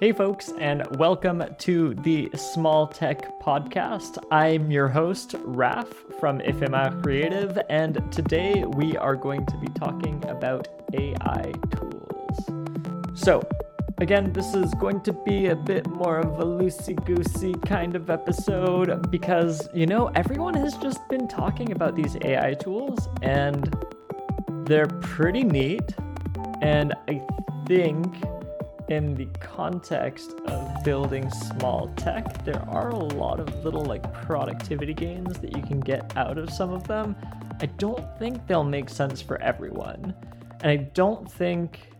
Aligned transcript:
Hey, 0.00 0.12
folks, 0.12 0.52
and 0.60 0.86
welcome 0.96 1.42
to 1.58 1.92
the 1.92 2.30
Small 2.36 2.86
Tech 2.86 3.40
Podcast. 3.40 4.16
I'm 4.30 4.70
your 4.70 4.86
host, 4.86 5.32
Raph 5.32 5.92
from 6.20 6.40
Ephemera 6.40 6.96
Creative, 7.02 7.58
and 7.68 8.00
today 8.12 8.64
we 8.64 8.96
are 8.96 9.16
going 9.16 9.44
to 9.46 9.56
be 9.56 9.66
talking 9.74 10.24
about 10.28 10.68
AI 10.92 11.52
tools. 11.70 13.20
So, 13.20 13.42
again, 13.98 14.32
this 14.32 14.54
is 14.54 14.72
going 14.74 15.00
to 15.00 15.12
be 15.12 15.46
a 15.46 15.56
bit 15.56 15.88
more 15.88 16.18
of 16.20 16.38
a 16.38 16.44
loosey 16.44 16.94
goosey 17.04 17.54
kind 17.66 17.96
of 17.96 18.08
episode 18.08 19.10
because, 19.10 19.68
you 19.74 19.86
know, 19.86 20.12
everyone 20.14 20.54
has 20.54 20.76
just 20.76 21.00
been 21.08 21.26
talking 21.26 21.72
about 21.72 21.96
these 21.96 22.16
AI 22.22 22.54
tools, 22.54 23.08
and 23.22 23.76
they're 24.64 24.86
pretty 24.86 25.42
neat. 25.42 25.92
And 26.62 26.94
I 27.08 27.20
think 27.66 28.14
in 28.88 29.14
the 29.14 29.26
context 29.40 30.34
of 30.46 30.84
building 30.84 31.30
small 31.30 31.92
tech, 31.96 32.44
there 32.44 32.62
are 32.68 32.90
a 32.90 32.96
lot 32.96 33.38
of 33.40 33.64
little 33.64 33.84
like 33.84 34.12
productivity 34.12 34.94
gains 34.94 35.38
that 35.40 35.56
you 35.56 35.62
can 35.62 35.80
get 35.80 36.16
out 36.16 36.38
of 36.38 36.50
some 36.50 36.70
of 36.70 36.86
them. 36.88 37.14
I 37.60 37.66
don't 37.66 38.04
think 38.18 38.46
they'll 38.46 38.64
make 38.64 38.88
sense 38.88 39.20
for 39.20 39.40
everyone. 39.42 40.14
And 40.60 40.70
I 40.70 40.76
don't 40.76 41.30
think 41.30 41.90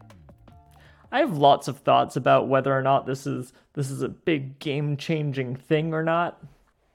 I 1.11 1.21
have 1.21 1.37
lots 1.37 1.69
of 1.69 1.79
thoughts 1.79 2.17
about 2.17 2.49
whether 2.49 2.77
or 2.77 2.83
not 2.83 3.07
this 3.07 3.27
is 3.27 3.53
this 3.75 3.91
is 3.91 4.03
a 4.03 4.09
big 4.09 4.59
game-changing 4.59 5.57
thing 5.57 5.95
or 5.95 6.03
not. 6.03 6.43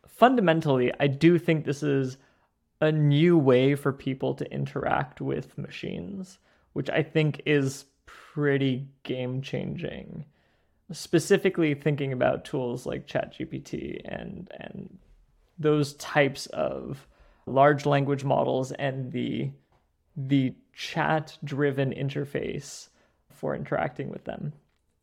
Fundamentally, 0.07 0.91
I 0.99 1.07
do 1.07 1.39
think 1.39 1.65
this 1.65 1.83
is 1.83 2.17
a 2.81 2.91
new 2.91 3.37
way 3.37 3.75
for 3.75 3.93
people 3.93 4.33
to 4.35 4.51
interact 4.51 5.21
with 5.21 5.57
machines, 5.57 6.39
which 6.73 6.89
I 6.89 7.01
think 7.01 7.41
is 7.45 7.85
pretty 8.33 8.87
game 9.03 9.41
changing. 9.41 10.25
Specifically 10.91 11.75
thinking 11.75 12.13
about 12.13 12.45
tools 12.45 12.85
like 12.85 13.07
ChatGPT 13.07 14.01
and 14.05 14.49
and 14.59 14.97
those 15.59 15.93
types 15.93 16.47
of 16.47 17.07
large 17.45 17.85
language 17.85 18.23
models 18.23 18.71
and 18.73 19.11
the 19.11 19.51
the 20.15 20.53
chat 20.73 21.37
driven 21.43 21.91
interface 21.91 22.89
for 23.29 23.55
interacting 23.55 24.09
with 24.09 24.23
them. 24.25 24.53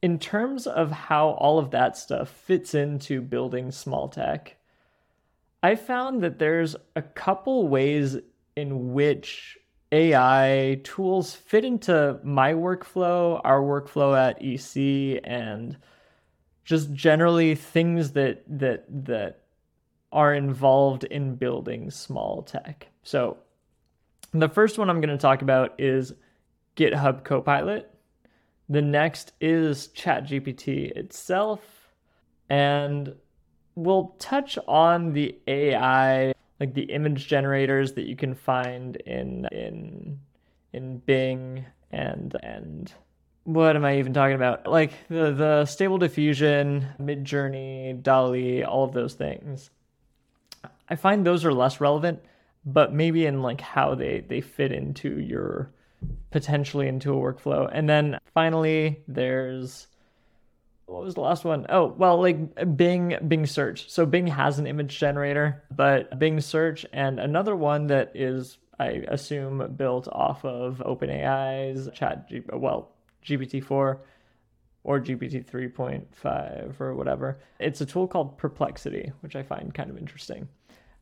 In 0.03 0.19
terms 0.19 0.67
of 0.67 0.91
how 0.91 1.31
all 1.31 1.59
of 1.59 1.71
that 1.71 1.97
stuff 1.97 2.29
fits 2.29 2.75
into 2.75 3.21
building 3.21 3.71
small 3.71 4.09
tech, 4.09 4.57
I 5.63 5.75
found 5.77 6.23
that 6.23 6.39
there's 6.39 6.75
a 6.97 7.03
couple 7.03 7.69
ways 7.69 8.17
in 8.57 8.93
which 8.93 9.59
AI 9.93 10.81
tools 10.85 11.35
fit 11.35 11.65
into 11.65 12.21
my 12.23 12.53
workflow, 12.53 13.41
our 13.45 13.61
workflow 13.61 14.17
at 14.17 14.41
EC, 14.41 15.21
and 15.25 15.77
just 16.65 16.93
generally 16.93 17.55
things 17.55 18.13
that 18.13 18.45
that 18.47 18.85
that 19.05 19.41
are 20.13 20.35
involved 20.35 21.05
in 21.05 21.35
building 21.35 21.91
small 21.91 22.43
tech. 22.43 22.89
So 23.03 23.39
the 24.33 24.49
first 24.49 24.79
one 24.79 24.91
I'm 24.91 25.01
going 25.01 25.17
to 25.17 25.19
talk 25.19 25.43
about 25.43 25.75
is 25.79 26.13
GitHub 26.77 27.25
Copilot. 27.25 27.93
The 28.69 28.83
next 28.83 29.33
is 29.41 29.89
ChatGPT 29.89 30.93
itself. 30.93 31.61
And 32.49 33.15
we'll 33.75 34.15
touch 34.19 34.59
on 34.67 35.13
the 35.13 35.37
AI 35.47 36.33
like 36.61 36.75
the 36.75 36.83
image 36.83 37.27
generators 37.27 37.95
that 37.95 38.07
you 38.07 38.15
can 38.15 38.35
find 38.35 38.97
in 38.97 39.47
in 39.51 40.21
in 40.73 40.99
Bing 40.99 41.65
and 41.91 42.37
and 42.43 42.93
what 43.45 43.75
am 43.75 43.85
I 43.85 43.99
even 43.99 44.13
talking 44.13 44.37
about? 44.37 44.67
Like 44.67 44.93
the 45.09 45.33
the 45.33 45.65
stable 45.65 45.99
diffusion, 45.99 46.87
Midjourney, 47.01 48.01
DALL-E, 48.03 48.63
all 48.63 48.85
of 48.85 48.93
those 48.93 49.15
things. 49.15 49.71
I 50.89 50.97
find 50.97 51.25
those 51.25 51.45
are 51.45 51.53
less 51.53 51.81
relevant, 51.81 52.21
but 52.65 52.93
maybe 52.93 53.25
in 53.27 53.43
like 53.43 53.61
how 53.61 53.95
they 53.95 54.25
they 54.29 54.43
fit 54.43 54.73
into 54.73 55.19
your 55.19 55.73
potentially 56.31 56.87
into 56.87 57.13
a 57.13 57.17
workflow. 57.17 57.69
And 57.73 57.89
then 57.89 58.19
finally 58.35 59.03
there's 59.09 59.87
what 60.91 61.05
was 61.05 61.15
the 61.15 61.21
last 61.21 61.45
one? 61.45 61.67
Oh, 61.69 61.87
well, 61.87 62.21
like 62.21 62.77
Bing, 62.77 63.17
Bing 63.27 63.47
search. 63.47 63.89
So 63.91 64.05
Bing 64.05 64.27
has 64.27 64.59
an 64.59 64.67
image 64.67 64.99
generator, 64.99 65.63
but 65.71 66.19
Bing 66.19 66.41
search 66.41 66.85
and 66.93 67.21
another 67.21 67.55
one 67.55 67.87
that 67.87 68.13
is, 68.15 68.59
I 68.79 69.05
assume, 69.09 69.75
built 69.77 70.09
off 70.09 70.45
of 70.45 70.83
OpenAI's 70.85 71.89
Chat, 71.95 72.29
well, 72.53 72.91
GPT-4 73.25 73.99
or 74.83 75.01
GPT 75.01 75.45
3.5 75.45 76.81
or 76.81 76.95
whatever. 76.95 77.39
It's 77.61 77.81
a 77.81 77.87
tool 77.87 78.09
called 78.09 78.37
Perplexity, 78.37 79.13
which 79.21 79.37
I 79.37 79.43
find 79.43 79.73
kind 79.73 79.91
of 79.91 79.99
interesting. 79.99 80.49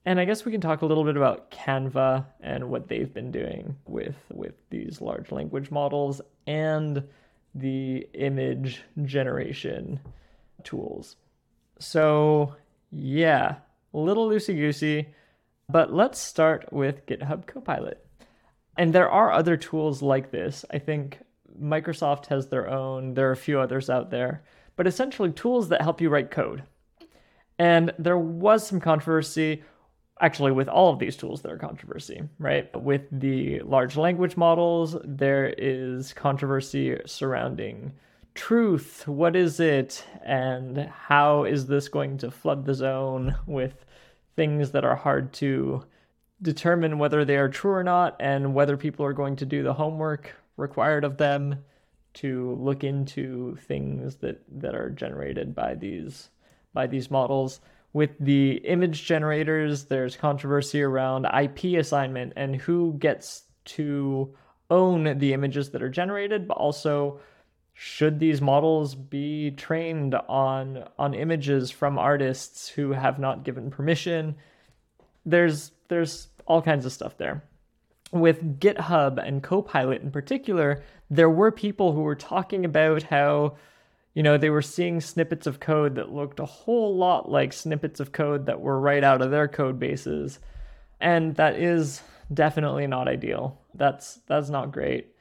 And 0.05 0.21
I 0.21 0.27
guess 0.27 0.45
we 0.45 0.53
can 0.53 0.61
talk 0.61 0.83
a 0.83 0.87
little 0.87 1.05
bit 1.05 1.17
about 1.17 1.51
Canva 1.51 2.27
and 2.41 2.71
what 2.71 2.89
they've 2.89 3.13
been 3.13 3.31
doing 3.31 3.77
with 3.87 4.17
with 4.31 4.55
these 4.71 5.01
large 5.01 5.33
language 5.33 5.71
models 5.71 6.21
and 6.47 7.05
the 7.55 8.07
image 8.15 8.83
generation 9.05 10.01
tools. 10.65 11.17
So, 11.79 12.57
yeah, 12.91 13.57
a 13.95 13.99
little 13.99 14.29
loosey 14.29 14.57
goosey, 14.57 15.09
but 15.69 15.93
let's 15.93 16.19
start 16.19 16.73
with 16.73 17.07
GitHub 17.07 17.47
Copilot. 17.47 18.05
And 18.77 18.93
there 18.93 19.11
are 19.11 19.33
other 19.33 19.57
tools 19.57 20.03
like 20.03 20.31
this. 20.31 20.65
I 20.71 20.79
think 20.79 21.19
Microsoft 21.61 22.27
has 22.27 22.49
their 22.49 22.69
own, 22.69 23.15
there 23.15 23.29
are 23.29 23.33
a 23.33 23.37
few 23.37 23.59
others 23.59 23.91
out 23.91 24.11
there, 24.11 24.45
but 24.77 24.87
essentially 24.87 25.33
tools 25.33 25.69
that 25.69 25.83
help 25.83 26.01
you 26.01 26.09
write 26.09 26.31
code. 26.31 26.63
And 27.59 27.93
there 27.99 28.19
was 28.19 28.67
some 28.67 28.81
controversy 28.81 29.65
actually 30.21 30.53
with 30.53 30.69
all 30.69 30.93
of 30.93 30.99
these 30.99 31.17
tools 31.17 31.43
there 31.43 31.55
are 31.55 31.59
controversy 31.59 32.23
right? 32.39 32.75
With 32.81 33.03
the 33.13 33.61
large 33.61 33.97
language 33.97 34.37
models 34.37 34.97
there 35.05 35.55
is 35.57 36.13
controversy 36.13 36.99
surrounding 37.07 37.93
truth. 38.35 39.07
What 39.09 39.35
is 39.35 39.59
it 39.59 40.05
and 40.25 40.79
how 40.79 41.45
is 41.45 41.67
this 41.67 41.89
going 41.89 42.19
to 42.19 42.31
flood 42.31 42.65
the 42.65 42.75
zone 42.75 43.35
with 43.47 43.85
things 44.37 44.71
that 44.71 44.85
are 44.85 44.95
hard 44.95 45.33
to 45.35 45.85
determine 46.41 46.99
whether 46.99 47.25
they 47.25 47.37
are 47.37 47.49
true 47.49 47.73
or 47.73 47.83
not 47.83 48.17
and 48.21 48.55
whether 48.55 48.77
people 48.77 49.05
are 49.05 49.13
going 49.13 49.35
to 49.37 49.45
do 49.45 49.65
the 49.65 49.75
homework 49.75 50.37
required 50.57 51.03
of 51.03 51.17
them 51.17 51.65
to 52.15 52.55
look 52.61 52.85
into 52.85 53.57
things 53.67 54.17
that 54.17 54.43
that 54.49 54.75
are 54.75 54.91
generated 54.91 55.55
by 55.55 55.75
these 55.75 56.31
by 56.73 56.87
these 56.87 57.11
models 57.11 57.61
with 57.93 58.11
the 58.21 58.57
image 58.65 59.05
generators, 59.07 59.85
there's 59.87 60.17
controversy 60.17 60.83
around 60.83 61.27
IP 61.27 61.79
assignment 61.79 62.35
and 62.37 62.57
who 62.57 62.95
gets 62.99 63.45
to 63.65 64.35
own 64.71 65.19
the 65.19 65.33
images 65.33 65.71
that 65.71 65.83
are 65.83 65.89
generated, 65.89 66.47
but 66.47 66.57
also 66.57 67.21
should 67.75 68.19
these 68.19 68.41
models 68.41 68.95
be 68.95 69.53
trained 69.53 70.15
on 70.29 70.85
on 70.99 71.15
images 71.15 71.71
from 71.71 71.97
artists 71.97 72.69
who 72.69 72.91
have 72.91 73.19
not 73.19 73.45
given 73.45 73.71
permission? 73.71 74.35
There's 75.25 75.71
there's 75.89 76.29
all 76.47 76.61
kinds 76.61 76.85
of 76.85 76.93
stuff 76.93 77.17
there. 77.19 77.45
With 78.11 78.59
GitHub 78.59 79.25
and 79.25 79.43
Copilot 79.43 80.03
in 80.03 80.11
particular, 80.11 80.83
there 81.09 81.31
were 81.31 81.53
people 81.53 81.93
who 81.93 82.01
were 82.01 82.17
talking 82.17 82.65
about 82.65 83.05
how 83.05 83.57
you 84.15 84.23
know, 84.23 84.37
they 84.37 84.51
were 84.51 84.63
seeing 84.63 85.01
snippets 85.01 85.47
of 85.47 85.61
code 85.61 85.95
that 85.97 86.13
looked 86.13 86.41
a 86.41 86.45
whole 86.45 86.97
lot 86.97 87.31
like 87.31 87.53
snippets 87.53 88.01
of 88.01 88.13
code 88.13 88.47
that 88.47 88.61
were 88.61 88.81
right 88.81 89.05
out 89.05 89.23
of 89.23 89.31
their 89.31 89.49
code 89.49 89.79
bases. 89.79 90.39
And 91.01 91.37
that 91.37 91.57
is 91.57 92.03
definitely 92.33 92.87
not 92.87 93.09
ideal. 93.09 93.61
That's 93.75 94.17
that's 94.27 94.49
not 94.51 94.73
great. 94.73 95.15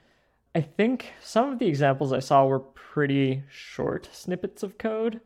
I 0.55 0.61
think 0.61 1.13
some 1.21 1.51
of 1.51 1.59
the 1.59 1.67
examples 1.67 2.11
I 2.11 2.19
saw 2.19 2.45
were 2.45 2.59
pretty 2.59 3.43
short 3.49 4.09
snippets 4.11 4.63
of 4.63 4.77
code. 4.77 5.21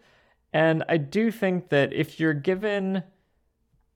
And 0.51 0.83
I 0.89 0.97
do 0.97 1.31
think 1.31 1.69
that 1.69 1.93
if 1.93 2.19
you're 2.19 2.33
given 2.33 3.03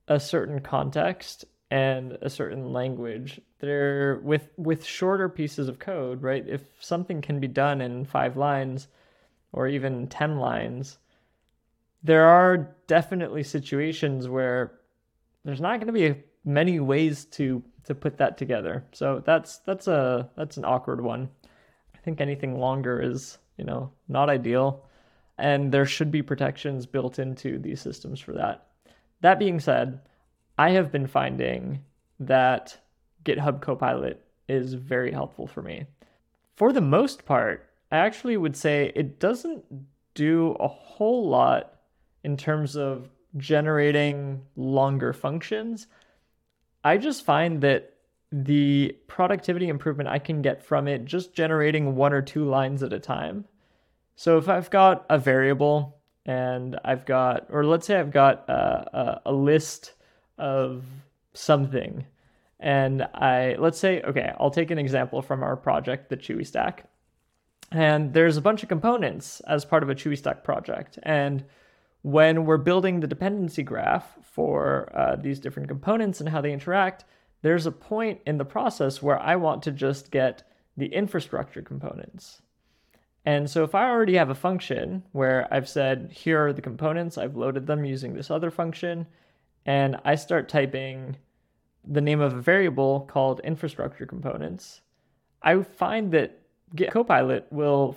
a 0.08 0.18
certain 0.18 0.60
context 0.60 1.44
and 1.70 2.16
a 2.22 2.30
certain 2.30 2.72
language, 2.72 3.40
there 3.58 4.20
with 4.22 4.48
with 4.56 4.84
shorter 4.84 5.28
pieces 5.28 5.68
of 5.68 5.78
code, 5.78 6.22
right? 6.22 6.46
If 6.48 6.62
something 6.80 7.20
can 7.20 7.40
be 7.40 7.48
done 7.48 7.80
in 7.80 8.06
5 8.06 8.36
lines, 8.36 8.88
or 9.56 9.66
even 9.66 10.06
10 10.06 10.38
lines, 10.38 10.98
there 12.04 12.26
are 12.26 12.76
definitely 12.86 13.42
situations 13.42 14.28
where 14.28 14.78
there's 15.44 15.60
not 15.60 15.80
going 15.80 15.92
to 15.92 15.92
be 15.92 16.22
many 16.44 16.78
ways 16.78 17.24
to 17.24 17.62
to 17.84 17.94
put 17.94 18.18
that 18.18 18.36
together. 18.36 18.84
So 18.92 19.22
that's 19.24 19.58
that's 19.58 19.88
a 19.88 20.30
that's 20.36 20.56
an 20.56 20.64
awkward 20.64 21.00
one. 21.00 21.28
I 21.94 21.98
think 21.98 22.20
anything 22.20 22.58
longer 22.58 23.00
is, 23.00 23.38
you 23.56 23.64
know, 23.64 23.90
not 24.08 24.30
ideal 24.30 24.86
and 25.38 25.70
there 25.70 25.86
should 25.86 26.10
be 26.10 26.22
protections 26.22 26.86
built 26.86 27.18
into 27.18 27.58
these 27.58 27.80
systems 27.80 28.20
for 28.20 28.32
that. 28.32 28.66
That 29.20 29.38
being 29.38 29.60
said, 29.60 30.00
I 30.58 30.70
have 30.70 30.90
been 30.90 31.06
finding 31.06 31.82
that 32.20 32.78
GitHub 33.24 33.60
Copilot 33.60 34.24
is 34.48 34.74
very 34.74 35.12
helpful 35.12 35.46
for 35.46 35.62
me. 35.62 35.86
For 36.54 36.72
the 36.72 36.80
most 36.80 37.26
part, 37.26 37.68
I 37.96 38.06
actually 38.06 38.36
would 38.36 38.56
say 38.56 38.92
it 38.94 39.18
doesn't 39.18 39.64
do 40.14 40.56
a 40.60 40.68
whole 40.68 41.28
lot 41.28 41.80
in 42.24 42.36
terms 42.36 42.76
of 42.76 43.08
generating 43.36 44.42
longer 44.54 45.12
functions. 45.12 45.86
I 46.84 46.98
just 46.98 47.24
find 47.24 47.60
that 47.62 47.94
the 48.32 48.96
productivity 49.06 49.68
improvement 49.68 50.08
I 50.08 50.18
can 50.18 50.42
get 50.42 50.62
from 50.62 50.88
it 50.88 51.04
just 51.04 51.32
generating 51.32 51.96
one 51.96 52.12
or 52.12 52.22
two 52.22 52.44
lines 52.44 52.82
at 52.82 52.92
a 52.92 52.98
time. 52.98 53.44
So 54.14 54.36
if 54.38 54.48
I've 54.48 54.70
got 54.70 55.06
a 55.08 55.18
variable 55.18 55.98
and 56.24 56.78
I've 56.84 57.06
got, 57.06 57.46
or 57.50 57.64
let's 57.64 57.86
say 57.86 57.98
I've 57.98 58.10
got 58.10 58.48
a, 58.48 59.22
a, 59.24 59.30
a 59.30 59.32
list 59.32 59.94
of 60.38 60.84
something, 61.34 62.04
and 62.58 63.02
I, 63.14 63.56
let's 63.58 63.78
say, 63.78 64.02
okay, 64.02 64.32
I'll 64.40 64.50
take 64.50 64.70
an 64.70 64.78
example 64.78 65.22
from 65.22 65.42
our 65.42 65.56
project, 65.56 66.08
the 66.08 66.16
Chewy 66.16 66.46
Stack. 66.46 66.88
And 67.72 68.12
there's 68.12 68.36
a 68.36 68.42
bunch 68.42 68.62
of 68.62 68.68
components 68.68 69.40
as 69.40 69.64
part 69.64 69.82
of 69.82 69.90
a 69.90 69.94
Chewy 69.94 70.16
Stack 70.16 70.44
project. 70.44 70.98
And 71.02 71.44
when 72.02 72.44
we're 72.44 72.58
building 72.58 73.00
the 73.00 73.06
dependency 73.06 73.62
graph 73.62 74.16
for 74.22 74.90
uh, 74.94 75.16
these 75.16 75.40
different 75.40 75.68
components 75.68 76.20
and 76.20 76.28
how 76.28 76.40
they 76.40 76.52
interact, 76.52 77.04
there's 77.42 77.66
a 77.66 77.72
point 77.72 78.20
in 78.26 78.38
the 78.38 78.44
process 78.44 79.02
where 79.02 79.18
I 79.18 79.36
want 79.36 79.62
to 79.64 79.72
just 79.72 80.10
get 80.10 80.42
the 80.76 80.86
infrastructure 80.86 81.62
components. 81.62 82.42
And 83.24 83.50
so 83.50 83.64
if 83.64 83.74
I 83.74 83.90
already 83.90 84.14
have 84.14 84.30
a 84.30 84.36
function 84.36 85.02
where 85.10 85.48
I've 85.50 85.68
said, 85.68 86.12
here 86.12 86.46
are 86.46 86.52
the 86.52 86.62
components, 86.62 87.18
I've 87.18 87.36
loaded 87.36 87.66
them 87.66 87.84
using 87.84 88.14
this 88.14 88.30
other 88.30 88.52
function, 88.52 89.06
and 89.64 89.96
I 90.04 90.14
start 90.14 90.48
typing 90.48 91.16
the 91.84 92.00
name 92.00 92.20
of 92.20 92.34
a 92.34 92.40
variable 92.40 93.00
called 93.00 93.40
infrastructure 93.40 94.06
components, 94.06 94.80
I 95.42 95.62
find 95.62 96.12
that 96.12 96.40
Git 96.74 96.90
Copilot 96.90 97.46
will 97.50 97.96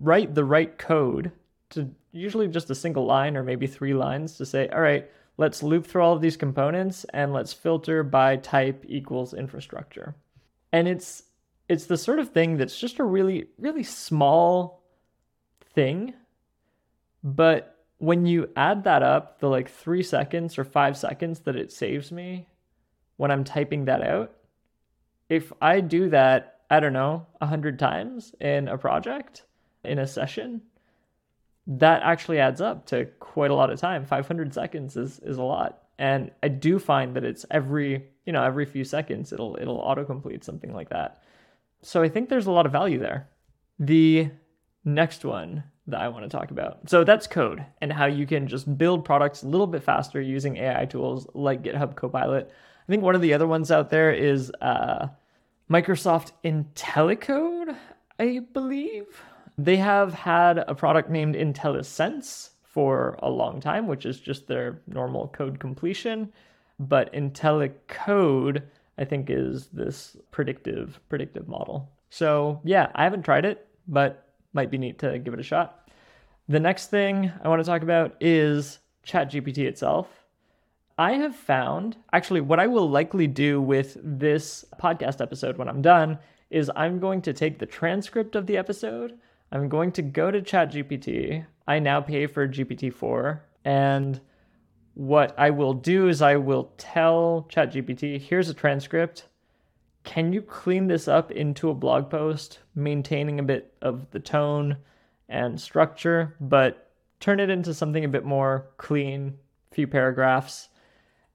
write 0.00 0.34
the 0.34 0.44
right 0.44 0.76
code 0.76 1.32
to 1.70 1.90
usually 2.12 2.48
just 2.48 2.70
a 2.70 2.74
single 2.74 3.04
line 3.04 3.36
or 3.36 3.42
maybe 3.42 3.66
three 3.66 3.94
lines 3.94 4.36
to 4.36 4.46
say, 4.46 4.68
all 4.68 4.80
right, 4.80 5.08
let's 5.36 5.62
loop 5.62 5.86
through 5.86 6.02
all 6.02 6.14
of 6.14 6.20
these 6.20 6.36
components 6.36 7.04
and 7.12 7.32
let's 7.32 7.52
filter 7.52 8.02
by 8.02 8.36
type 8.36 8.84
equals 8.88 9.34
infrastructure. 9.34 10.14
And 10.72 10.86
it's 10.88 11.22
it's 11.68 11.84
the 11.84 11.98
sort 11.98 12.18
of 12.18 12.30
thing 12.30 12.56
that's 12.56 12.78
just 12.78 12.98
a 12.98 13.04
really 13.04 13.46
really 13.58 13.82
small 13.82 14.82
thing, 15.74 16.14
but 17.22 17.74
when 17.98 18.26
you 18.26 18.48
add 18.56 18.84
that 18.84 19.02
up, 19.02 19.40
the 19.40 19.48
like 19.48 19.68
3 19.68 20.02
seconds 20.02 20.56
or 20.56 20.64
5 20.64 20.96
seconds 20.96 21.40
that 21.40 21.56
it 21.56 21.72
saves 21.72 22.12
me 22.12 22.46
when 23.16 23.32
I'm 23.32 23.42
typing 23.42 23.86
that 23.86 24.02
out, 24.02 24.32
if 25.28 25.52
I 25.60 25.80
do 25.80 26.08
that, 26.10 26.57
I 26.70 26.80
don't 26.80 26.92
know, 26.92 27.26
a 27.40 27.46
100 27.46 27.78
times 27.78 28.34
in 28.40 28.68
a 28.68 28.76
project, 28.76 29.44
in 29.84 29.98
a 29.98 30.06
session, 30.06 30.62
that 31.66 32.02
actually 32.02 32.38
adds 32.38 32.60
up 32.60 32.86
to 32.86 33.06
quite 33.20 33.50
a 33.50 33.54
lot 33.54 33.70
of 33.70 33.78
time. 33.78 34.04
500 34.04 34.52
seconds 34.54 34.96
is, 34.96 35.18
is 35.20 35.36
a 35.36 35.42
lot. 35.42 35.82
And 35.98 36.30
I 36.42 36.48
do 36.48 36.78
find 36.78 37.14
that 37.16 37.24
it's 37.24 37.44
every, 37.50 38.04
you 38.24 38.32
know, 38.32 38.42
every 38.42 38.64
few 38.64 38.84
seconds 38.84 39.32
it'll 39.32 39.56
it'll 39.60 39.82
autocomplete 39.82 40.44
something 40.44 40.72
like 40.72 40.90
that. 40.90 41.22
So 41.82 42.02
I 42.02 42.08
think 42.08 42.28
there's 42.28 42.46
a 42.46 42.52
lot 42.52 42.66
of 42.66 42.72
value 42.72 42.98
there. 42.98 43.28
The 43.78 44.30
next 44.84 45.24
one 45.24 45.64
that 45.88 46.00
I 46.00 46.08
want 46.08 46.24
to 46.24 46.36
talk 46.36 46.50
about. 46.50 46.88
So 46.88 47.02
that's 47.02 47.26
code 47.26 47.64
and 47.80 47.92
how 47.92 48.06
you 48.06 48.26
can 48.26 48.46
just 48.46 48.78
build 48.78 49.04
products 49.04 49.42
a 49.42 49.48
little 49.48 49.66
bit 49.66 49.82
faster 49.82 50.20
using 50.20 50.58
AI 50.58 50.84
tools 50.84 51.26
like 51.34 51.62
GitHub 51.62 51.96
Copilot. 51.96 52.50
I 52.50 52.92
think 52.92 53.02
one 53.02 53.14
of 53.14 53.22
the 53.22 53.34
other 53.34 53.46
ones 53.46 53.70
out 53.70 53.90
there 53.90 54.12
is 54.12 54.52
uh, 54.60 55.08
Microsoft 55.70 56.32
IntelliCode, 56.44 57.76
I 58.18 58.40
believe. 58.54 59.22
They 59.58 59.76
have 59.76 60.14
had 60.14 60.58
a 60.58 60.74
product 60.74 61.10
named 61.10 61.34
IntelliSense 61.34 62.50
for 62.62 63.18
a 63.22 63.28
long 63.28 63.60
time, 63.60 63.86
which 63.86 64.06
is 64.06 64.18
just 64.18 64.46
their 64.46 64.80
normal 64.86 65.28
code 65.28 65.60
completion. 65.60 66.32
But 66.78 67.12
IntelliCode, 67.12 68.62
I 68.96 69.04
think, 69.04 69.28
is 69.28 69.66
this 69.66 70.16
predictive 70.30 71.00
predictive 71.10 71.48
model. 71.48 71.90
So 72.08 72.60
yeah, 72.64 72.90
I 72.94 73.04
haven't 73.04 73.24
tried 73.24 73.44
it, 73.44 73.66
but 73.86 74.32
might 74.54 74.70
be 74.70 74.78
neat 74.78 74.98
to 75.00 75.18
give 75.18 75.34
it 75.34 75.40
a 75.40 75.42
shot. 75.42 75.90
The 76.48 76.60
next 76.60 76.86
thing 76.86 77.30
I 77.42 77.48
want 77.48 77.60
to 77.60 77.66
talk 77.66 77.82
about 77.82 78.16
is 78.20 78.78
ChatGPT 79.06 79.58
itself. 79.58 80.17
I 80.98 81.12
have 81.12 81.36
found, 81.36 81.96
actually, 82.12 82.40
what 82.40 82.58
I 82.58 82.66
will 82.66 82.90
likely 82.90 83.28
do 83.28 83.62
with 83.62 83.96
this 84.02 84.64
podcast 84.80 85.20
episode 85.20 85.56
when 85.56 85.68
I'm 85.68 85.80
done 85.80 86.18
is 86.50 86.70
I'm 86.74 86.98
going 86.98 87.22
to 87.22 87.32
take 87.32 87.58
the 87.58 87.66
transcript 87.66 88.34
of 88.34 88.46
the 88.46 88.56
episode 88.56 89.18
I'm 89.50 89.68
going 89.68 89.92
to 89.92 90.02
go 90.02 90.30
to 90.30 90.42
ChatGPT. 90.42 91.46
I 91.66 91.78
now 91.78 92.00
pay 92.00 92.26
for 92.26 92.46
GPT-4 92.46 93.40
and 93.64 94.20
what 94.94 95.34
I 95.38 95.50
will 95.50 95.74
do 95.74 96.08
is 96.08 96.20
I 96.20 96.36
will 96.36 96.72
tell 96.76 97.48
ChatGPT, 97.50 98.20
here's 98.20 98.48
a 98.48 98.54
transcript. 98.54 99.26
Can 100.04 100.32
you 100.32 100.42
clean 100.42 100.86
this 100.86 101.06
up 101.06 101.30
into 101.30 101.70
a 101.70 101.74
blog 101.74 102.10
post, 102.10 102.60
maintaining 102.74 103.38
a 103.38 103.44
bit 103.44 103.74
of 103.80 104.10
the 104.10 104.20
tone 104.20 104.78
and 105.28 105.60
structure, 105.60 106.34
but 106.40 106.90
turn 107.20 107.40
it 107.40 107.50
into 107.50 107.74
something 107.74 108.04
a 108.04 108.08
bit 108.08 108.24
more 108.24 108.66
clean, 108.76 109.38
few 109.70 109.86
paragraphs. 109.86 110.68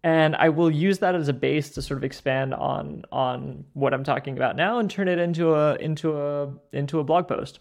And 0.03 0.35
I 0.35 0.49
will 0.49 0.69
use 0.69 0.99
that 0.99 1.15
as 1.15 1.29
a 1.29 1.33
base 1.33 1.69
to 1.71 1.81
sort 1.81 1.97
of 1.97 2.03
expand 2.03 2.53
on 2.53 3.05
on 3.11 3.63
what 3.73 3.93
I'm 3.93 4.03
talking 4.03 4.35
about 4.35 4.57
now 4.57 4.79
and 4.79 4.91
turn 4.91 5.07
it 5.07 5.17
into 5.17 5.55
a 5.55 5.75
into 5.75 6.17
a 6.17 6.53
into 6.73 6.99
a 6.99 7.03
blog 7.03 7.27
post. 7.27 7.59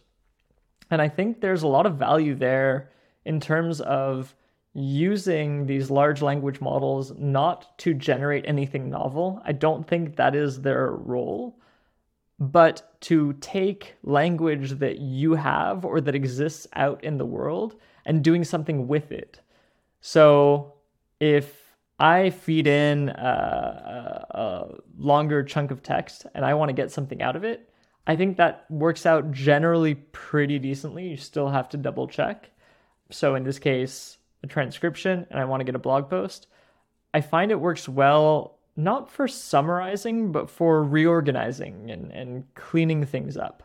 And 0.90 1.00
I 1.00 1.08
think 1.08 1.40
there's 1.40 1.62
a 1.62 1.68
lot 1.68 1.86
of 1.86 1.96
value 1.96 2.34
there 2.34 2.90
in 3.24 3.38
terms 3.38 3.80
of 3.80 4.34
using 4.74 5.66
these 5.66 5.90
large 5.90 6.20
language 6.20 6.60
models 6.60 7.12
not 7.16 7.78
to 7.78 7.94
generate 7.94 8.44
anything 8.46 8.90
novel. 8.90 9.40
I 9.44 9.52
don't 9.52 9.86
think 9.86 10.16
that 10.16 10.34
is 10.34 10.62
their 10.62 10.90
role, 10.90 11.58
but 12.38 13.00
to 13.02 13.34
take 13.34 13.94
language 14.02 14.78
that 14.80 14.98
you 14.98 15.34
have 15.34 15.84
or 15.84 16.00
that 16.00 16.14
exists 16.14 16.66
out 16.74 17.04
in 17.04 17.18
the 17.18 17.26
world 17.26 17.76
and 18.04 18.24
doing 18.24 18.44
something 18.44 18.88
with 18.88 19.12
it. 19.12 19.40
So 20.00 20.74
if 21.20 21.62
I 21.98 22.30
feed 22.30 22.66
in 22.66 23.10
a, 23.10 24.26
a, 24.30 24.38
a 24.38 24.68
longer 24.98 25.42
chunk 25.42 25.70
of 25.70 25.82
text 25.82 26.26
and 26.34 26.44
I 26.44 26.54
want 26.54 26.70
to 26.70 26.74
get 26.74 26.90
something 26.90 27.22
out 27.22 27.36
of 27.36 27.44
it, 27.44 27.70
I 28.06 28.16
think 28.16 28.36
that 28.36 28.64
works 28.70 29.06
out 29.06 29.30
generally 29.30 29.94
pretty 29.94 30.58
decently. 30.58 31.08
You 31.08 31.16
still 31.16 31.49
have 31.49 31.68
to 31.70 31.76
double 31.76 32.08
check. 32.08 32.50
So 33.11 33.34
in 33.34 33.44
this 33.44 33.58
case, 33.58 34.18
a 34.42 34.46
transcription, 34.46 35.26
and 35.30 35.38
I 35.38 35.44
want 35.44 35.61
to 35.61 35.64
get 35.64 35.75
a 35.75 35.80
blog 35.80 36.11
post. 36.11 36.49
I 37.14 37.20
find 37.20 37.50
it 37.50 37.61
works 37.61 37.88
well 37.88 38.58
not 38.75 39.11
for 39.11 39.28
summarizing, 39.28 40.32
but 40.32 40.49
for 40.49 40.82
reorganizing 40.82 41.90
and, 41.90 42.11
and 42.11 42.54
cleaning 42.54 43.04
things 43.04 43.37
up. 43.37 43.62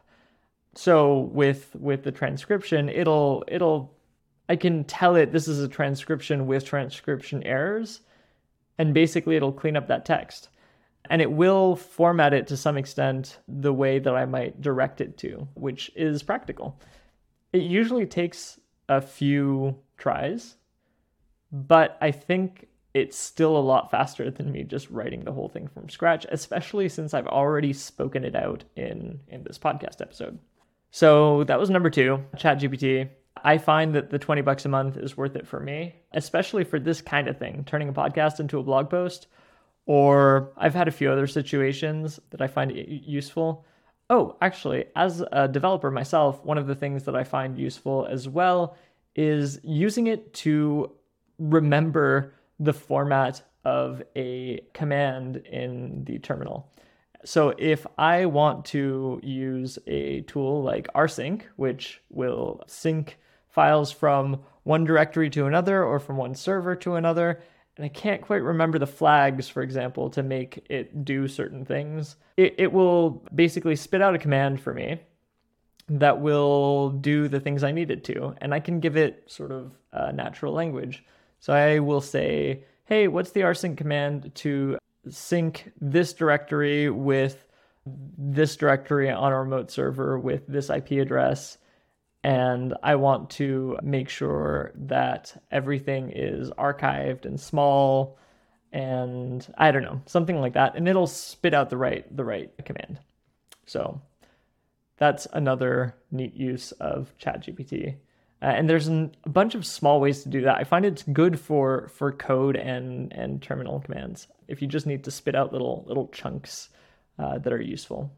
So 0.76 1.20
with 1.20 1.76
with 1.76 2.04
the 2.04 2.12
transcription, 2.12 2.90
it'll 2.90 3.44
it'll 3.48 3.96
I 4.50 4.56
can 4.56 4.84
tell 4.84 5.16
it 5.16 5.32
this 5.32 5.48
is 5.48 5.64
a 5.64 5.68
transcription 5.68 6.46
with 6.46 6.66
transcription 6.66 7.42
errors, 7.44 8.02
and 8.78 8.94
basically 8.94 9.36
it'll 9.36 9.52
clean 9.52 9.78
up 9.78 9.88
that 9.88 10.06
text 10.06 10.50
and 11.10 11.22
it 11.22 11.32
will 11.32 11.76
format 11.76 12.34
it 12.34 12.48
to 12.48 12.58
some 12.58 12.78
extent 12.78 13.40
the 13.48 13.74
way 13.74 14.00
that 14.00 14.16
I 14.16 14.26
might 14.26 14.62
direct 14.62 15.02
it 15.02 15.18
to, 15.20 15.48
which 15.54 15.92
is 15.96 16.24
practical. 16.24 16.80
It 17.54 17.62
usually 17.62 18.06
takes 18.06 18.60
a 18.90 19.02
few 19.02 19.78
tries, 19.98 20.56
but 21.52 21.98
I 22.02 22.12
think 22.12 22.68
it's 22.94 23.18
still 23.18 23.56
a 23.56 23.60
lot 23.60 23.92
faster 23.92 24.30
than 24.32 24.52
me 24.52 24.64
just 24.64 24.90
writing 24.90 25.24
the 25.24 25.32
whole 25.32 25.50
thing 25.50 25.68
from 25.68 25.90
scratch, 25.90 26.26
especially 26.30 26.90
since 26.90 27.14
I've 27.14 27.28
already 27.28 27.74
spoken 27.74 28.24
it 28.24 28.36
out 28.36 28.64
in 28.76 29.20
in 29.28 29.44
this 29.44 29.58
podcast 29.58 30.02
episode. 30.02 30.40
So 30.90 31.44
that 31.46 31.60
was 31.60 31.70
number 31.70 31.90
2, 31.90 32.24
ChatGPT. 32.38 33.10
I 33.48 33.58
find 33.58 33.96
that 33.96 34.10
the 34.10 34.20
20 34.20 34.42
bucks 34.42 34.66
a 34.66 34.70
month 34.70 34.98
is 34.98 35.16
worth 35.16 35.38
it 35.38 35.48
for 35.48 35.62
me, 35.62 35.96
especially 36.12 36.66
for 36.66 36.80
this 36.80 37.02
kind 37.02 37.30
of 37.30 37.38
thing, 37.38 37.64
turning 37.66 37.88
a 37.88 37.94
podcast 37.94 38.42
into 38.42 38.60
a 38.60 38.64
blog 38.64 38.90
post 38.90 39.28
or 39.86 40.52
I've 40.58 40.74
had 40.76 40.90
a 40.90 40.92
few 40.92 41.10
other 41.10 41.28
situations 41.28 42.20
that 42.32 42.42
I 42.42 42.48
find 42.48 42.74
useful. 42.76 43.66
Oh, 44.10 44.36
actually, 44.42 44.88
as 44.98 45.24
a 45.32 45.48
developer 45.48 45.90
myself, 45.90 46.44
one 46.44 46.58
of 46.58 46.68
the 46.68 46.76
things 46.76 47.04
that 47.04 47.16
I 47.16 47.24
find 47.24 47.58
useful 47.58 48.06
as 48.12 48.28
well 48.28 48.76
is 49.16 49.62
using 49.64 50.08
it 50.08 50.34
to 50.34 50.92
remember 51.40 52.34
the 52.60 52.74
format 52.74 53.42
of 53.64 54.04
a 54.18 54.60
command 54.74 55.38
in 55.38 56.04
the 56.04 56.20
terminal. 56.20 56.70
So 57.24 57.54
if 57.58 57.88
I 57.98 58.26
want 58.26 58.66
to 58.66 59.22
use 59.24 59.80
a 59.88 60.20
tool 60.22 60.64
like 60.64 60.90
rsync, 60.94 61.44
which 61.56 62.02
will 62.10 62.62
sync 62.68 63.18
files 63.58 63.92
from 63.92 64.40
one 64.64 64.86
directory 64.86 65.30
to 65.32 65.48
another 65.48 65.84
or 65.84 66.00
from 66.00 66.16
one 66.18 66.36
server 66.36 66.76
to 66.76 66.94
another, 66.94 67.42
and 67.76 67.86
I 67.86 67.90
can't 67.90 68.22
quite 68.22 68.44
remember 68.44 68.78
the 68.80 68.86
flags, 69.00 69.50
for 69.50 69.64
example, 69.64 70.10
to 70.12 70.22
make 70.22 70.66
it 70.70 71.04
do 71.04 71.28
certain 71.28 71.66
things. 71.66 72.16
It, 72.38 72.56
it 72.58 72.72
will 72.72 73.26
basically 73.34 73.76
spit 73.76 74.02
out 74.02 74.16
a 74.16 74.20
command 74.20 74.62
for 74.62 74.74
me. 74.74 75.00
that 75.90 76.20
will 76.20 76.90
do 76.90 77.28
the 77.28 77.40
things 77.40 77.64
I 77.64 77.72
need 77.72 77.92
it 77.92 78.04
to. 78.06 78.36
And 78.40 78.54
I 78.54 78.60
can 78.60 78.80
give 78.80 78.98
it 78.98 79.24
sort 79.28 79.52
of 79.52 79.74
a 79.92 80.12
natural 80.12 80.54
language. 80.54 81.04
So 81.40 81.54
I 81.54 81.80
will 81.80 82.02
say, 82.02 82.64
hey, 82.86 83.08
what's 83.08 83.32
the 83.32 83.42
rsync 83.42 83.78
command 83.78 84.34
to 84.36 84.78
sync 85.10 85.72
this 85.80 86.14
directory 86.14 86.90
with 86.90 87.46
this 88.18 88.58
directory 88.58 89.10
on 89.10 89.32
a 89.32 89.40
remote 89.40 89.72
server 89.72 90.20
with 90.20 90.46
this 90.48 90.70
IP 90.70 90.92
address? 90.92 91.58
And 92.24 92.74
I 92.84 92.96
want 92.96 93.30
to 93.32 93.78
make 93.82 94.10
sure 94.10 94.72
that 94.76 95.42
everything 95.52 96.12
is 96.14 96.50
archived 96.52 97.26
and 97.26 97.40
small 97.40 98.18
and 98.72 99.48
I 99.58 99.72
don't 99.72 99.84
know, 99.84 100.02
something 100.06 100.40
like 100.40 100.54
that. 100.54 100.76
And 100.76 100.88
it'll 100.88 101.08
spit 101.08 101.54
out 101.54 101.70
the 101.70 101.78
right 101.78 102.06
the 102.16 102.26
right 102.26 102.52
command. 102.66 103.00
So 103.66 104.02
that's 104.98 105.28
another 105.34 105.96
neat 106.12 106.36
use 106.36 106.72
of 106.74 107.14
ChatGPT. 107.20 107.96
Uh, 108.42 108.46
and 108.46 108.70
there's 108.70 108.88
an, 108.88 109.16
a 109.24 109.30
bunch 109.30 109.56
of 109.56 109.66
small 109.66 110.00
ways 110.00 110.22
to 110.24 110.30
do 110.30 110.42
that. 110.42 110.58
I 110.58 110.64
find 110.64 110.86
it's 110.86 111.04
good 111.04 111.40
for 111.40 111.90
for 111.96 112.12
code 112.12 112.56
and 112.56 113.12
and 113.14 113.42
terminal 113.42 113.80
commands. 113.80 114.28
If 114.48 114.62
you 114.62 114.68
just 114.68 114.86
need 114.86 115.04
to 115.06 115.12
spit 115.12 115.36
out 115.36 115.54
little 115.54 115.86
little 115.88 116.08
chunks 116.10 116.70
uh, 117.18 117.40
that 117.40 117.54
are 117.54 117.62
useful. 117.62 118.12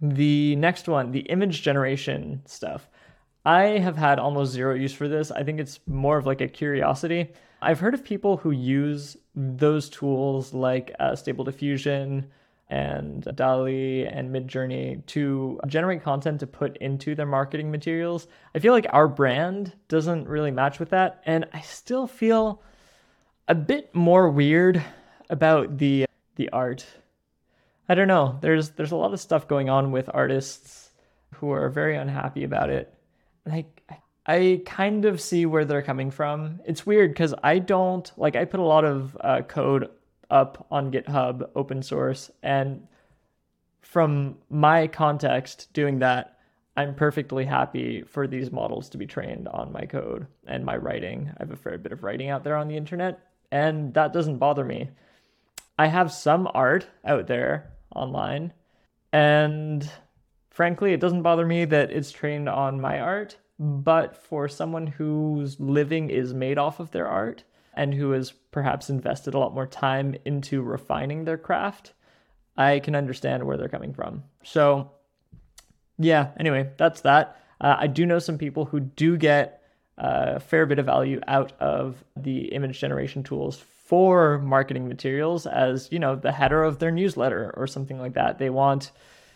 The 0.00 0.56
next 0.56 0.88
one, 0.88 1.12
the 1.12 1.20
image 1.20 1.62
generation 1.62 2.42
stuff. 2.46 2.88
I 3.44 3.78
have 3.78 3.96
had 3.96 4.18
almost 4.18 4.52
zero 4.52 4.74
use 4.74 4.92
for 4.92 5.08
this. 5.08 5.30
I 5.30 5.44
think 5.44 5.60
it's 5.60 5.80
more 5.86 6.18
of 6.18 6.26
like 6.26 6.40
a 6.40 6.48
curiosity. 6.48 7.32
I've 7.62 7.80
heard 7.80 7.94
of 7.94 8.04
people 8.04 8.36
who 8.36 8.50
use 8.50 9.16
those 9.34 9.88
tools 9.88 10.52
like 10.52 10.92
uh, 10.98 11.14
Stable 11.14 11.44
Diffusion 11.44 12.26
and 12.68 13.22
DALL-E 13.36 14.06
and 14.06 14.34
Midjourney 14.34 15.04
to 15.06 15.60
generate 15.68 16.02
content 16.02 16.40
to 16.40 16.46
put 16.46 16.76
into 16.78 17.14
their 17.14 17.26
marketing 17.26 17.70
materials. 17.70 18.26
I 18.54 18.58
feel 18.58 18.72
like 18.72 18.86
our 18.90 19.06
brand 19.06 19.72
doesn't 19.88 20.26
really 20.26 20.50
match 20.50 20.80
with 20.80 20.90
that, 20.90 21.22
and 21.24 21.46
I 21.52 21.60
still 21.60 22.06
feel 22.06 22.62
a 23.46 23.54
bit 23.54 23.94
more 23.94 24.28
weird 24.28 24.82
about 25.30 25.78
the 25.78 26.06
the 26.34 26.50
art. 26.50 26.84
I 27.88 27.94
don't 27.94 28.08
know. 28.08 28.38
There's 28.40 28.70
there's 28.70 28.92
a 28.92 28.96
lot 28.96 29.12
of 29.12 29.20
stuff 29.20 29.46
going 29.46 29.70
on 29.70 29.92
with 29.92 30.10
artists 30.12 30.90
who 31.34 31.50
are 31.50 31.68
very 31.68 31.96
unhappy 31.96 32.44
about 32.44 32.70
it. 32.70 32.92
And 33.44 33.54
I 33.54 33.66
I 34.26 34.62
kind 34.66 35.04
of 35.04 35.20
see 35.20 35.46
where 35.46 35.64
they're 35.64 35.82
coming 35.82 36.10
from. 36.10 36.60
It's 36.64 36.84
weird 36.84 37.10
because 37.10 37.34
I 37.42 37.60
don't 37.60 38.10
like 38.16 38.34
I 38.34 38.44
put 38.44 38.60
a 38.60 38.64
lot 38.64 38.84
of 38.84 39.16
uh, 39.20 39.42
code 39.42 39.88
up 40.30 40.66
on 40.70 40.90
GitHub 40.90 41.48
open 41.54 41.82
source. 41.82 42.30
And 42.42 42.88
from 43.82 44.38
my 44.50 44.88
context 44.88 45.72
doing 45.72 46.00
that, 46.00 46.38
I'm 46.76 46.94
perfectly 46.94 47.44
happy 47.44 48.02
for 48.02 48.26
these 48.26 48.50
models 48.50 48.88
to 48.90 48.98
be 48.98 49.06
trained 49.06 49.46
on 49.48 49.72
my 49.72 49.86
code 49.86 50.26
and 50.46 50.64
my 50.64 50.76
writing. 50.76 51.30
I 51.38 51.44
have 51.44 51.52
a 51.52 51.56
fair 51.56 51.78
bit 51.78 51.92
of 51.92 52.02
writing 52.02 52.28
out 52.28 52.42
there 52.42 52.56
on 52.56 52.66
the 52.68 52.76
internet, 52.76 53.20
and 53.52 53.94
that 53.94 54.12
doesn't 54.12 54.38
bother 54.38 54.64
me. 54.64 54.90
I 55.78 55.86
have 55.86 56.12
some 56.12 56.48
art 56.52 56.88
out 57.04 57.28
there 57.28 57.75
online, 57.96 58.52
and 59.12 59.90
frankly, 60.50 60.92
it 60.92 61.00
doesn't 61.00 61.22
bother 61.22 61.46
me 61.46 61.64
that 61.64 61.90
it's 61.90 62.12
trained 62.12 62.48
on 62.48 62.80
my 62.80 63.00
art. 63.00 63.36
But 63.58 64.16
for 64.16 64.48
someone 64.48 64.86
whose 64.86 65.58
living 65.58 66.10
is 66.10 66.34
made 66.34 66.58
off 66.58 66.78
of 66.78 66.90
their 66.90 67.08
art, 67.08 67.42
and 67.76 67.94
who 67.94 68.10
has 68.12 68.32
perhaps 68.50 68.90
invested 68.90 69.34
a 69.34 69.38
lot 69.38 69.54
more 69.54 69.66
time 69.66 70.14
into 70.24 70.62
refining 70.62 71.24
their 71.24 71.38
craft, 71.38 71.92
I 72.56 72.80
can 72.80 72.94
understand 72.94 73.44
where 73.44 73.56
they're 73.56 73.68
coming 73.68 73.92
from. 73.92 74.24
So, 74.42 74.90
yeah, 75.98 76.30
anyway, 76.40 76.70
that's 76.78 77.02
that. 77.02 77.40
Uh, 77.60 77.76
I 77.78 77.86
do 77.86 78.06
know 78.06 78.18
some 78.18 78.38
people 78.38 78.64
who 78.64 78.80
do 78.80 79.16
get 79.16 79.62
a 79.98 80.40
fair 80.40 80.66
bit 80.66 80.78
of 80.78 80.86
value 80.86 81.20
out 81.26 81.52
of 81.60 82.02
the 82.16 82.46
image 82.46 82.80
generation 82.80 83.22
tools 83.22 83.62
for 83.86 84.38
marketing 84.38 84.88
materials 84.88 85.46
as, 85.46 85.88
you 85.92 85.98
know, 86.00 86.16
the 86.16 86.32
header 86.32 86.64
of 86.64 86.80
their 86.80 86.90
newsletter 86.90 87.54
or 87.56 87.68
something 87.68 88.00
like 88.00 88.14
that. 88.14 88.36
They 88.36 88.50
want, 88.50 88.90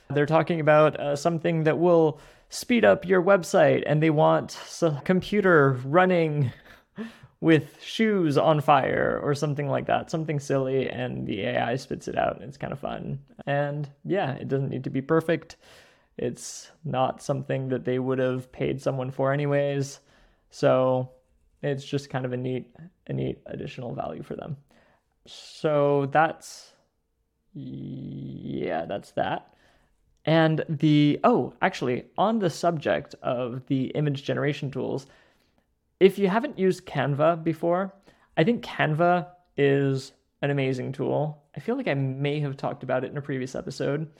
they're 0.08 0.26
talking 0.26 0.58
about 0.58 0.98
uh, 0.98 1.14
something 1.14 1.62
that 1.64 1.78
will 1.78 2.18
speed 2.48 2.84
up 2.84 3.06
your 3.06 3.22
website 3.22 3.84
and 3.86 4.02
they 4.02 4.10
want 4.10 4.58
a 4.82 5.00
computer 5.04 5.78
running 5.84 6.50
with 7.40 7.80
shoes 7.80 8.36
on 8.36 8.60
fire 8.60 9.20
or 9.22 9.36
something 9.36 9.68
like 9.68 9.86
that, 9.86 10.10
something 10.10 10.40
silly, 10.40 10.90
and 10.90 11.28
the 11.28 11.42
AI 11.42 11.76
spits 11.76 12.08
it 12.08 12.18
out. 12.18 12.34
And 12.34 12.44
it's 12.44 12.58
kind 12.58 12.72
of 12.72 12.80
fun. 12.80 13.20
And 13.46 13.88
yeah, 14.04 14.32
it 14.32 14.48
doesn't 14.48 14.68
need 14.68 14.82
to 14.82 14.90
be 14.90 15.00
perfect. 15.00 15.58
It's 16.18 16.72
not 16.84 17.22
something 17.22 17.68
that 17.68 17.84
they 17.84 18.00
would 18.00 18.18
have 18.18 18.50
paid 18.50 18.82
someone 18.82 19.12
for 19.12 19.32
anyways. 19.32 20.00
So 20.50 21.08
it's 21.62 21.84
just 21.84 22.10
kind 22.10 22.24
of 22.24 22.32
a 22.32 22.36
neat, 22.36 22.66
a 23.06 23.12
neat 23.12 23.38
additional 23.46 23.94
value 23.94 24.22
for 24.22 24.36
them. 24.36 24.56
So 25.26 26.08
that's, 26.12 26.72
yeah, 27.54 28.86
that's 28.86 29.12
that. 29.12 29.54
And 30.24 30.64
the, 30.68 31.18
oh, 31.24 31.54
actually, 31.62 32.04
on 32.18 32.38
the 32.38 32.50
subject 32.50 33.14
of 33.22 33.62
the 33.66 33.86
image 33.88 34.24
generation 34.24 34.70
tools, 34.70 35.06
if 35.98 36.18
you 36.18 36.28
haven't 36.28 36.58
used 36.58 36.86
Canva 36.86 37.42
before, 37.42 37.94
I 38.36 38.44
think 38.44 38.64
Canva 38.64 39.28
is 39.56 40.12
an 40.42 40.50
amazing 40.50 40.92
tool. 40.92 41.42
I 41.56 41.60
feel 41.60 41.76
like 41.76 41.88
I 41.88 41.94
may 41.94 42.40
have 42.40 42.56
talked 42.56 42.82
about 42.82 43.04
it 43.04 43.10
in 43.10 43.18
a 43.18 43.22
previous 43.22 43.54
episode. 43.54 44.10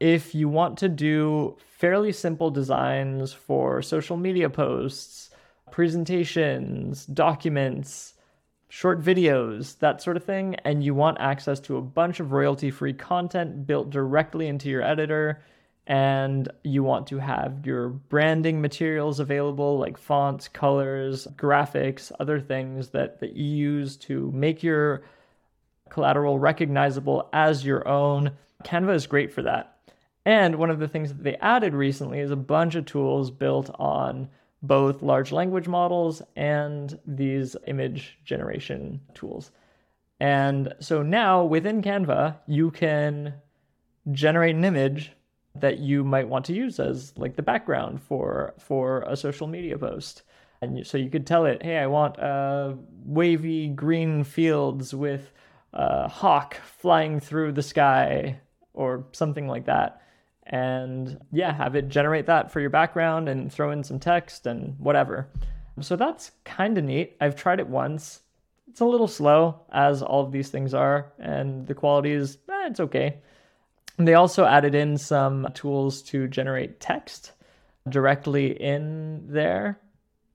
If 0.00 0.34
you 0.34 0.48
want 0.48 0.78
to 0.78 0.88
do 0.88 1.56
fairly 1.78 2.12
simple 2.12 2.50
designs 2.50 3.32
for 3.32 3.82
social 3.82 4.16
media 4.16 4.48
posts, 4.48 5.30
presentations, 5.70 7.06
documents, 7.06 8.14
short 8.68 9.00
videos, 9.00 9.78
that 9.78 10.02
sort 10.02 10.16
of 10.16 10.24
thing, 10.24 10.56
and 10.64 10.84
you 10.84 10.94
want 10.94 11.18
access 11.20 11.60
to 11.60 11.76
a 11.76 11.82
bunch 11.82 12.20
of 12.20 12.32
royalty 12.32 12.70
free 12.70 12.92
content 12.92 13.66
built 13.66 13.90
directly 13.90 14.48
into 14.48 14.68
your 14.68 14.82
editor, 14.82 15.42
and 15.86 16.48
you 16.64 16.82
want 16.82 17.06
to 17.06 17.18
have 17.18 17.64
your 17.64 17.88
branding 17.88 18.60
materials 18.60 19.20
available 19.20 19.78
like 19.78 19.96
fonts, 19.96 20.48
colors, 20.48 21.28
graphics, 21.36 22.10
other 22.18 22.40
things 22.40 22.90
that, 22.90 23.20
that 23.20 23.36
you 23.36 23.44
use 23.44 23.96
to 23.96 24.30
make 24.32 24.62
your 24.62 25.04
collateral 25.88 26.38
recognizable 26.38 27.28
as 27.32 27.64
your 27.64 27.86
own. 27.86 28.32
Canva 28.64 28.94
is 28.94 29.06
great 29.06 29.32
for 29.32 29.42
that. 29.42 29.76
And 30.24 30.56
one 30.56 30.70
of 30.70 30.80
the 30.80 30.88
things 30.88 31.10
that 31.10 31.22
they 31.22 31.36
added 31.36 31.72
recently 31.72 32.18
is 32.18 32.32
a 32.32 32.36
bunch 32.36 32.74
of 32.74 32.84
tools 32.84 33.30
built 33.30 33.70
on 33.78 34.28
both 34.66 35.02
large 35.02 35.32
language 35.32 35.68
models 35.68 36.22
and 36.36 36.98
these 37.06 37.56
image 37.66 38.18
generation 38.24 39.00
tools. 39.14 39.50
And 40.20 40.72
so 40.80 41.02
now 41.02 41.44
within 41.44 41.82
Canva, 41.82 42.36
you 42.46 42.70
can 42.70 43.34
generate 44.12 44.56
an 44.56 44.64
image 44.64 45.12
that 45.60 45.78
you 45.78 46.04
might 46.04 46.28
want 46.28 46.44
to 46.46 46.52
use 46.52 46.78
as 46.78 47.12
like 47.16 47.36
the 47.36 47.42
background 47.42 48.00
for 48.00 48.54
for 48.58 49.02
a 49.02 49.16
social 49.16 49.46
media 49.46 49.76
post 49.78 50.22
and 50.60 50.86
so 50.86 50.98
you 50.98 51.10
could 51.10 51.26
tell 51.26 51.44
it 51.46 51.62
hey 51.62 51.78
i 51.78 51.86
want 51.86 52.18
uh, 52.18 52.74
wavy 53.04 53.68
green 53.68 54.22
fields 54.22 54.94
with 54.94 55.32
a 55.72 56.08
hawk 56.08 56.56
flying 56.78 57.20
through 57.20 57.52
the 57.52 57.62
sky 57.62 58.38
or 58.74 59.06
something 59.12 59.48
like 59.48 59.64
that 59.66 60.02
and 60.46 61.18
yeah 61.32 61.52
have 61.52 61.74
it 61.74 61.88
generate 61.88 62.26
that 62.26 62.50
for 62.50 62.60
your 62.60 62.70
background 62.70 63.28
and 63.28 63.52
throw 63.52 63.70
in 63.70 63.82
some 63.82 63.98
text 63.98 64.46
and 64.46 64.78
whatever 64.78 65.28
so 65.80 65.96
that's 65.96 66.30
kind 66.44 66.78
of 66.78 66.84
neat 66.84 67.16
i've 67.20 67.36
tried 67.36 67.60
it 67.60 67.66
once 67.66 68.20
it's 68.68 68.80
a 68.80 68.84
little 68.84 69.08
slow 69.08 69.60
as 69.72 70.02
all 70.02 70.24
of 70.24 70.32
these 70.32 70.50
things 70.50 70.72
are 70.72 71.12
and 71.18 71.66
the 71.66 71.74
quality 71.74 72.12
is 72.12 72.38
eh, 72.48 72.66
it's 72.68 72.80
okay 72.80 73.16
they 73.98 74.14
also 74.14 74.44
added 74.44 74.74
in 74.74 74.98
some 74.98 75.48
tools 75.54 76.02
to 76.02 76.28
generate 76.28 76.80
text 76.80 77.32
directly 77.88 78.60
in 78.60 79.26
there. 79.26 79.80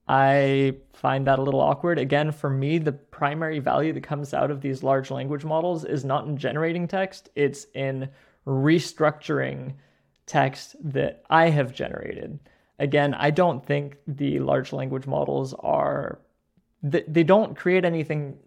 I 0.08 0.78
find 0.94 1.28
that 1.28 1.40
a 1.40 1.42
little 1.42 1.62
awkward. 1.62 2.00
Again, 2.00 2.32
for 2.32 2.50
me, 2.50 2.80
the 2.80 2.92
primary 2.92 3.60
value 3.60 3.94
that 3.94 4.04
comes 4.04 4.34
out 4.34 4.52
of 4.52 4.62
these 4.62 4.84
large 4.84 5.12
language 5.12 5.46
models 5.46 5.86
is 5.86 6.04
not 6.04 6.26
in 6.26 6.38
generating 6.38 6.88
text, 6.88 7.30
it's 7.36 7.68
in 7.76 8.10
restructuring 8.48 9.74
text 10.32 10.76
that 10.84 11.24
I 11.30 11.50
have 11.50 11.74
generated. 11.74 12.40
Again, 12.80 13.14
I 13.14 13.30
don't 13.32 13.66
think 13.66 13.98
the 14.08 14.40
large 14.40 14.74
language 14.74 15.06
models 15.06 15.54
are, 15.60 16.20
they 16.82 17.24
don't 17.24 17.56
create 17.56 17.86
anything 17.86 18.38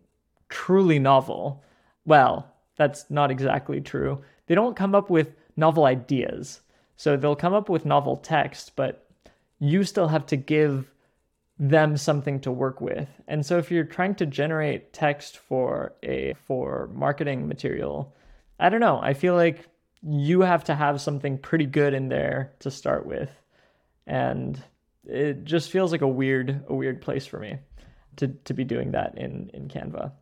truly 0.48 0.98
novel. 0.98 1.62
Well, 2.04 2.50
that's 2.76 3.08
not 3.10 3.30
exactly 3.30 3.80
true 3.80 4.22
they 4.46 4.54
don't 4.54 4.76
come 4.76 4.94
up 4.94 5.10
with 5.10 5.34
novel 5.56 5.84
ideas. 5.84 6.60
So 6.96 7.16
they'll 7.16 7.36
come 7.36 7.54
up 7.54 7.68
with 7.68 7.84
novel 7.84 8.16
text, 8.16 8.72
but 8.76 9.06
you 9.58 9.84
still 9.84 10.08
have 10.08 10.26
to 10.26 10.36
give 10.36 10.90
them 11.58 11.96
something 11.96 12.40
to 12.40 12.50
work 12.50 12.80
with. 12.80 13.08
And 13.28 13.44
so 13.44 13.58
if 13.58 13.70
you're 13.70 13.84
trying 13.84 14.16
to 14.16 14.26
generate 14.26 14.92
text 14.92 15.38
for 15.38 15.94
a 16.02 16.34
for 16.44 16.90
marketing 16.92 17.48
material, 17.48 18.14
I 18.58 18.68
don't 18.68 18.80
know, 18.80 19.00
I 19.02 19.14
feel 19.14 19.34
like 19.34 19.66
you 20.06 20.42
have 20.42 20.64
to 20.64 20.74
have 20.74 21.00
something 21.00 21.38
pretty 21.38 21.66
good 21.66 21.94
in 21.94 22.08
there 22.08 22.52
to 22.60 22.70
start 22.70 23.06
with. 23.06 23.30
And 24.06 24.62
it 25.06 25.44
just 25.44 25.70
feels 25.70 25.92
like 25.92 26.02
a 26.02 26.08
weird 26.08 26.64
a 26.68 26.74
weird 26.74 27.00
place 27.00 27.26
for 27.26 27.38
me 27.38 27.58
to 28.16 28.28
to 28.28 28.54
be 28.54 28.64
doing 28.64 28.92
that 28.92 29.16
in 29.16 29.50
in 29.54 29.68
Canva. 29.68 30.12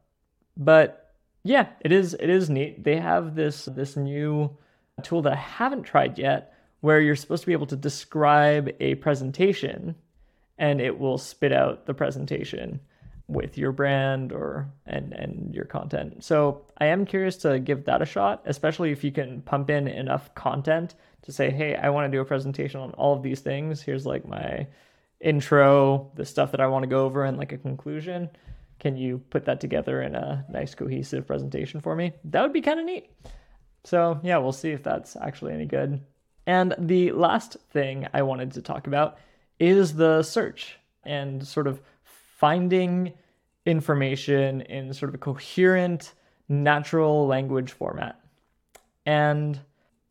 But 0.57 1.15
yeah, 1.45 1.69
it 1.81 1.93
is 1.93 2.15
it 2.15 2.31
is 2.31 2.49
neat. 2.49 2.85
They 2.85 2.97
have 2.97 3.35
this 3.35 3.65
this 3.65 3.97
new 3.97 4.57
tool 5.03 5.23
that 5.23 5.33
I 5.33 5.37
haven't 5.37 5.83
tried 5.85 6.19
yet 6.19 6.55
where 6.81 7.01
you're 7.01 7.17
supposed 7.17 7.43
to 7.43 7.47
be 7.47 7.53
able 7.53 7.67
to 7.67 7.77
describe 7.77 8.71
a 8.81 8.97
presentation 8.97 9.95
and 10.59 10.81
it 10.81 10.99
will 10.99 11.19
spit 11.19 11.53
out 11.53 11.87
the 11.87 11.95
presentation 11.95 12.81
with 13.29 13.57
your 13.57 13.73
brand 13.73 14.33
or 14.33 14.69
and 14.87 15.13
and 15.13 15.55
your 15.55 15.65
content. 15.65 16.23
So 16.25 16.67
I 16.79 16.87
am 16.87 17.07
curious 17.07 17.37
to 17.39 17.59
give 17.59 17.85
that 17.85 18.03
a 18.03 18.07
shot, 18.07 18.43
especially 18.45 18.93
if 18.93 19.05
you 19.05 19.13
can 19.13 19.43
pump 19.43 19.71
in 19.71 19.89
enough 19.89 20.35
content 20.35 20.95
to 21.23 21.33
say, 21.33 21.51
hey, 21.51 21.77
I 21.77 21.91
want 21.91 22.11
to 22.11 22.17
do 22.17 22.21
a 22.21 22.25
presentation 22.25 22.81
on 22.81 22.91
all 22.93 23.15
of 23.15 23.23
these 23.23 23.41
things. 23.41 23.81
Here's 23.81 24.07
like 24.07 24.27
my 24.27 24.67
intro, 25.21 26.11
the 26.17 26.25
stuff 26.25 26.51
that 26.51 26.61
I 26.61 26.67
want 26.67 26.83
to 26.83 26.89
go 26.89 27.05
over, 27.05 27.25
and 27.25 27.39
like 27.39 27.53
a 27.53 27.59
conclusion. 27.59 28.29
Can 28.81 28.97
you 28.97 29.19
put 29.31 29.45
that 29.45 29.61
together 29.61 30.03
in 30.03 30.17
a 30.17 30.45
nice 30.51 30.75
cohesive 30.75 31.27
presentation 31.27 31.81
for 31.81 31.95
me? 31.95 32.13
That 32.25 32.43
would 32.43 32.53
be 32.53 32.61
kind 32.61 32.81
of 32.81 32.87
neat. 32.87 33.11
So 33.85 34.19
yeah, 34.23 34.39
we'll 34.39 34.53
see 34.53 34.71
if 34.71 34.83
that's 34.83 35.17
actually 35.17 35.55
any 35.55 35.67
good. 35.67 36.01
And 36.47 36.75
the 36.79 37.13
last 37.13 37.57
thing 37.71 38.09
I 38.13 38.23
wanted 38.23 38.53
to 38.53 38.63
talk 38.63 38.89
about 38.89 39.19
is 39.61 39.95
the 39.95 40.25
search 40.25 40.77
and 41.05 41.47
sort 41.47 41.69
of 41.69 41.81
finding 42.43 43.13
information 43.67 44.63
in 44.63 44.93
sort 44.93 45.09
of 45.09 45.15
a 45.15 45.19
coherent, 45.19 46.15
natural 46.49 47.25
language 47.29 47.71
format. 47.71 48.19
And 49.07 49.61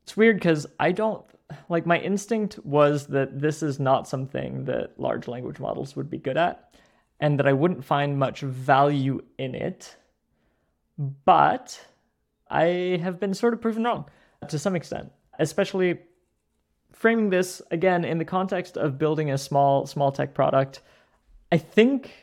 it's 0.02 0.16
weird 0.16 0.38
because 0.38 0.66
I 0.80 0.94
don't 0.94 1.26
like 1.68 1.86
my 1.86 2.00
instinct 2.00 2.58
was 2.64 3.08
that 3.08 3.42
this 3.42 3.62
is 3.62 3.82
not 3.82 4.08
something 4.08 4.64
that 4.64 4.98
large 4.98 5.28
language 5.28 5.60
models 5.60 5.98
would 5.98 6.10
be 6.10 6.20
good 6.20 6.38
at 6.38 6.74
and 7.20 7.38
that 7.38 7.48
I 7.48 7.52
wouldn't 7.52 7.84
find 7.84 8.18
much 8.18 8.40
value 8.40 9.20
in 9.38 9.54
it. 9.54 9.98
But 11.26 11.86
I 12.50 12.98
have 13.04 13.20
been 13.20 13.34
sort 13.34 13.54
of 13.54 13.60
proven 13.60 13.84
wrong 13.84 14.06
to 14.48 14.58
some 14.58 14.78
extent, 14.78 15.12
especially 15.38 16.00
framing 16.94 17.30
this 17.30 17.62
again 17.72 18.06
in 18.06 18.20
the 18.20 18.26
context 18.26 18.78
of 18.78 18.98
building 18.98 19.32
a 19.32 19.38
small 19.38 19.86
small 19.86 20.14
tech 20.14 20.34
product. 20.34 20.80
I 21.51 21.58
think 21.58 22.13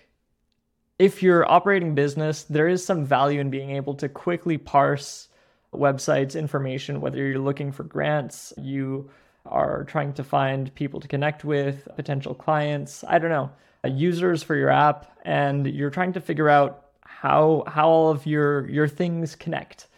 if 0.98 1.22
you're 1.22 1.50
operating 1.50 1.94
business, 1.94 2.44
there 2.44 2.68
is 2.68 2.84
some 2.84 3.04
value 3.04 3.40
in 3.40 3.50
being 3.50 3.70
able 3.70 3.94
to 3.94 4.08
quickly 4.08 4.58
parse 4.58 5.28
websites 5.74 6.38
information, 6.38 7.00
whether 7.00 7.18
you're 7.18 7.38
looking 7.38 7.70
for 7.72 7.84
grants, 7.84 8.52
you 8.56 9.10
are 9.44 9.84
trying 9.84 10.12
to 10.14 10.24
find 10.24 10.74
people 10.74 11.00
to 11.00 11.08
connect 11.08 11.44
with, 11.44 11.86
potential 11.94 12.34
clients, 12.34 13.04
I 13.06 13.18
don't 13.18 13.30
know, 13.30 13.50
uh, 13.84 13.88
users 13.88 14.42
for 14.42 14.56
your 14.56 14.70
app, 14.70 15.18
and 15.24 15.66
you're 15.66 15.90
trying 15.90 16.12
to 16.14 16.20
figure 16.20 16.48
out 16.48 16.86
how 17.02 17.64
how 17.66 17.88
all 17.88 18.10
of 18.10 18.26
your 18.26 18.68
your 18.68 18.88
things 18.88 19.34
connect. 19.34 19.88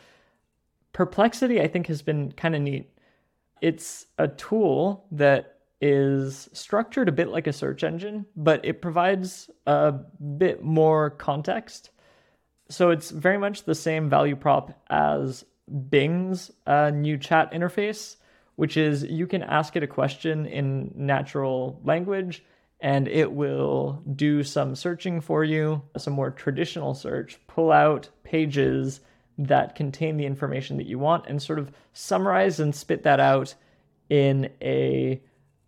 Perplexity, 0.93 1.61
I 1.61 1.69
think, 1.69 1.87
has 1.87 2.03
been 2.03 2.33
kind 2.33 2.55
of 2.55 2.63
neat. 2.63 2.91
It's 3.61 4.07
a 4.19 4.29
tool 4.29 5.07
that 5.13 5.60
is 5.81 6.49
structured 6.53 7.09
a 7.09 7.13
bit 7.13 7.29
like 7.29 7.47
a 7.47 7.53
search 7.53 7.85
engine, 7.85 8.27
but 8.37 8.65
it 8.65 8.83
provides 8.83 9.51
a 9.67 9.93
bit 9.93 10.63
more 10.63 11.11
context. 11.11 11.91
So 12.69 12.91
it's 12.91 13.11
very 13.11 13.39
much 13.39 13.65
the 13.65 13.75
same 13.75 14.09
value 14.09 14.37
prop 14.37 14.79
as 14.91 15.45
Bing's 15.89 16.51
uh, 16.67 16.91
new 16.91 17.17
chat 17.17 17.53
interface, 17.53 18.17
which 18.57 18.77
is 18.77 19.05
you 19.05 19.27
can 19.27 19.43
ask 19.43 19.75
it 19.77 19.83
a 19.83 19.87
question 19.89 20.47
in 20.47 20.93
natural 20.95 21.81
language 21.85 22.45
and 22.81 23.09
it 23.09 23.31
will 23.31 24.03
do 24.17 24.43
some 24.43 24.75
searching 24.75 25.21
for 25.21 25.45
you, 25.45 25.83
some 25.99 26.15
more 26.15 26.31
traditional 26.31 26.95
search, 26.95 27.39
pull 27.47 27.71
out 27.71 28.09
pages 28.23 29.01
that 29.37 29.75
contain 29.75 30.17
the 30.17 30.27
information 30.27 30.77
that 30.79 30.87
you 30.87 30.99
want 30.99 31.27
and 31.27 31.43
sort 31.43 31.59
of 31.59 31.71
summarize 31.93 32.61
and 32.61 32.75
spit 32.75 33.03
that 33.03 33.21
out 33.21 33.55
in 34.09 34.51
a 34.63 35.21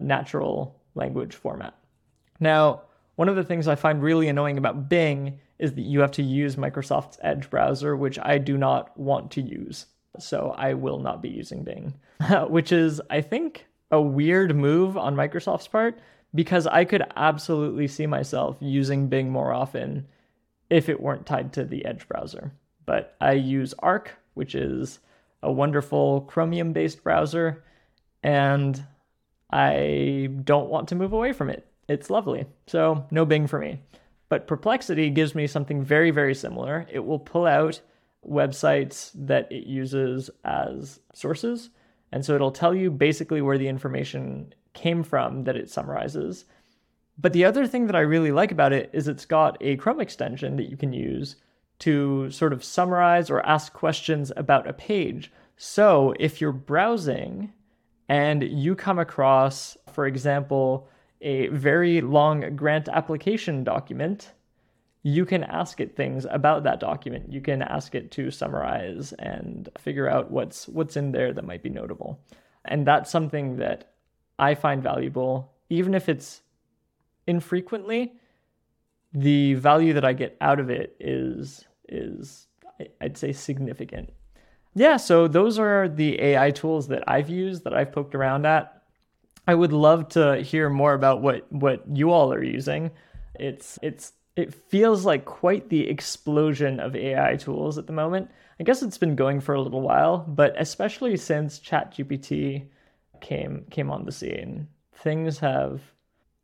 natural 0.03 0.81
language 0.95 1.35
format. 1.35 1.75
Now, 2.41 2.83
one 3.17 3.29
of 3.29 3.37
the 3.37 3.45
things 3.45 3.69
I 3.69 3.75
find 3.75 4.03
really 4.03 4.29
annoying 4.29 4.59
about 4.59 4.89
Bing 4.89 5.39
is 5.59 5.75
that 5.75 5.83
you 5.83 6.01
have 6.01 6.11
to 6.13 6.23
use 6.23 6.57
Microsoft's 6.57 7.19
Edge 7.23 7.49
browser, 7.49 7.97
which 7.97 8.19
I 8.21 8.39
do 8.39 8.59
not 8.59 8.99
want 8.99 9.31
to 9.33 9.41
use. 9.41 9.87
So 10.19 10.55
I 10.57 10.75
will 10.75 10.99
not 10.99 11.23
be 11.23 11.29
using 11.29 11.63
Bing, 11.63 11.95
which 12.49 12.73
is, 12.73 13.01
I 13.11 13.21
think, 13.21 13.67
a 13.91 14.01
weird 14.01 14.57
move 14.57 14.97
on 14.97 15.15
Microsoft's 15.15 15.69
part 15.69 16.01
because 16.35 16.67
I 16.67 16.85
could 16.85 17.05
absolutely 17.17 17.87
see 17.89 18.07
myself 18.07 18.57
using 18.61 19.09
Bing 19.09 19.31
more 19.31 19.53
often 19.53 20.07
if 20.71 20.89
it 20.89 21.01
weren't 21.01 21.27
tied 21.27 21.53
to 21.53 21.65
the 21.65 21.85
Edge 21.85 22.09
browser. 22.09 22.53
But 22.87 23.17
I 23.21 23.33
use 23.33 23.75
Arc, 23.79 24.17
which 24.35 24.55
is 24.55 24.99
a 25.43 25.53
wonderful 25.53 26.23
Chromium 26.23 26.73
based 26.73 27.03
browser, 27.03 27.63
and 28.23 28.83
I 29.53 30.31
don't 30.45 30.71
want 30.71 30.89
to 30.89 30.95
move 30.95 31.13
away 31.13 31.33
from 31.33 31.51
it. 31.51 31.67
It's 31.89 32.11
lovely. 32.11 32.47
So, 32.67 33.07
no 33.11 33.25
Bing 33.25 33.47
for 33.47 33.59
me. 33.59 33.81
But 34.29 34.47
Perplexity 34.47 35.11
gives 35.11 35.35
me 35.35 35.47
something 35.47 35.85
very, 35.85 36.11
very 36.11 36.35
similar. 36.35 36.87
It 36.91 37.01
will 37.01 37.19
pull 37.19 37.47
out 37.47 37.81
websites 38.27 39.11
that 39.15 39.51
it 39.53 39.67
uses 39.67 40.31
as 40.45 41.01
sources. 41.13 41.71
And 42.13 42.25
so 42.25 42.35
it'll 42.35 42.53
tell 42.53 42.75
you 42.75 42.91
basically 42.91 43.43
where 43.43 43.59
the 43.59 43.69
information 43.69 44.55
came 44.73 45.03
from 45.03 45.45
that 45.45 45.57
it 45.57 45.71
summarizes. 45.71 46.45
But 47.19 47.33
the 47.33 47.45
other 47.45 47.67
thing 47.67 47.87
that 47.87 47.97
I 47.97 48.01
really 48.01 48.33
like 48.33 48.53
about 48.53 48.73
it 48.73 48.91
is 48.93 49.07
it's 49.07 49.27
got 49.27 49.59
a 49.61 49.77
Chrome 49.77 50.01
extension 50.01 50.57
that 50.57 50.71
you 50.71 50.77
can 50.77 50.93
use 50.93 51.37
to 51.81 52.31
sort 52.31 52.53
of 52.53 52.65
summarize 52.65 53.29
or 53.29 53.45
ask 53.45 53.73
questions 53.73 54.33
about 54.37 54.69
a 54.69 54.73
page. 54.73 55.33
So 55.57 56.15
if 56.19 56.41
you're 56.41 56.53
browsing 56.53 57.53
and 58.13 58.43
you 58.43 58.75
come 58.75 58.99
across, 58.99 59.79
for 59.91 60.07
example, 60.07 60.87
a 61.23 61.47
very 61.47 62.03
long 62.03 62.55
grant 62.57 62.91
application 62.91 63.65
document, 63.65 64.33
you 65.03 65.25
can 65.25 65.43
ask 65.45 65.81
it 65.81 65.97
things 65.97 66.27
about 66.31 66.63
that 66.65 66.79
document. 66.79 67.33
You 67.33 67.41
can 67.41 67.63
ask 67.63 67.95
it 67.95 68.11
to 68.11 68.31
summarize 68.31 69.15
and 69.15 69.71
figure 69.79 70.11
out 70.11 70.31
what's 70.31 70.69
what's 70.69 70.99
in 70.99 71.13
there 71.13 71.33
that 71.33 71.47
might 71.47 71.63
be 71.63 71.71
notable. 71.71 72.21
And 72.67 72.87
that's 72.87 73.11
something 73.11 73.57
that 73.57 73.95
I 74.39 74.57
find 74.57 74.83
valuable, 74.83 75.51
even 75.71 75.95
if 75.95 76.11
it's 76.11 76.43
infrequently. 77.27 78.13
The 79.15 79.55
value 79.55 79.95
that 79.95 80.05
I 80.05 80.13
get 80.13 80.37
out 80.43 80.61
of 80.61 80.69
it 80.69 80.97
is 81.01 81.65
is 81.89 82.47
I'd 83.01 83.17
say 83.17 83.33
significant 83.33 84.13
yeah, 84.75 84.97
so 84.97 85.29
those 85.29 85.59
are 85.59 85.89
the 85.89 86.21
AI 86.21 86.51
tools 86.51 86.89
that 86.89 87.05
I've 87.07 87.29
used 87.29 87.65
that 87.65 87.75
I've 87.75 87.93
poked 87.93 88.15
around 88.15 88.47
at. 88.47 88.83
I 89.47 89.55
would 89.55 89.73
love 89.73 90.09
to 90.11 90.41
hear 90.41 90.71
more 90.71 90.95
about 90.95 91.21
what 91.21 91.51
what 91.53 91.85
you 91.93 92.11
all 92.11 92.33
are 92.33 92.43
using. 92.43 92.91
It's 93.35 93.79
it's 93.83 94.13
it 94.37 94.55
feels 94.55 95.05
like 95.05 95.25
quite 95.25 95.69
the 95.69 95.89
explosion 95.89 96.81
of 96.81 96.97
AI 96.97 97.37
tools 97.37 97.77
at 97.77 97.87
the 97.87 97.93
moment. 97.93 98.31
I 98.59 98.63
guess 98.63 98.83
it's 98.83 98.99
been 98.99 99.17
going 99.17 99.41
for 99.41 99.55
a 99.55 99.61
little 99.61 99.83
while, 99.83 100.19
but 100.19 100.55
especially 100.59 101.17
since 101.17 101.59
ChatGPT 101.59 102.69
came 103.21 103.67
came 103.71 103.91
on 103.91 104.05
the 104.05 104.13
scene, 104.13 104.69
things 104.95 105.39
have 105.41 105.83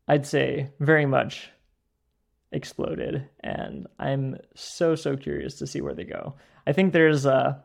I'd 0.07 0.27
say 0.27 0.71
very 0.81 1.07
much 1.07 1.51
exploded 2.51 3.29
and 3.41 3.87
I'm 3.99 4.39
so 4.55 4.95
so 4.95 5.17
curious 5.17 5.55
to 5.57 5.67
see 5.67 5.81
where 5.81 5.95
they 5.95 6.05
go. 6.05 6.35
I 6.67 6.73
think 6.73 6.93
there's 6.93 7.25
a 7.25 7.63